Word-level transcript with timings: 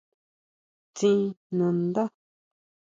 Tsín 0.95 1.19
nandá. 1.57 2.03